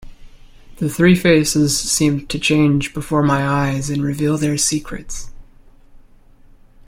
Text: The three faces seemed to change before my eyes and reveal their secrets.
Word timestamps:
The 0.77 0.89
three 0.89 1.13
faces 1.13 1.79
seemed 1.79 2.27
to 2.31 2.39
change 2.39 2.91
before 2.91 3.21
my 3.21 3.47
eyes 3.47 3.91
and 3.91 4.01
reveal 4.03 4.35
their 4.35 4.57
secrets. 4.57 5.29